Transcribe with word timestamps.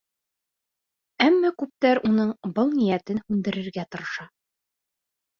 Әммә 1.25 1.51
күптәр 1.61 1.99
уның 2.09 2.31
был 2.59 2.71
ниәтен 2.77 3.19
һүндерергә 3.27 3.85
тырыша. 3.97 4.25